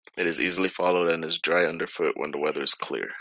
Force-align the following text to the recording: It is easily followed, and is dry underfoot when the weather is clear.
It 0.17 0.25
is 0.25 0.39
easily 0.39 0.67
followed, 0.69 1.13
and 1.13 1.23
is 1.23 1.37
dry 1.37 1.63
underfoot 1.67 2.17
when 2.17 2.31
the 2.31 2.39
weather 2.39 2.63
is 2.63 2.73
clear. 2.73 3.09